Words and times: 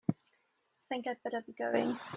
Think 0.89 1.05
I'd 1.07 1.17
better 1.23 1.41
be 1.45 1.53
going. 1.53 1.95